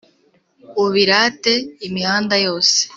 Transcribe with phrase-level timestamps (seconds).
[0.83, 1.53] ubirate
[1.87, 2.79] imihanda yose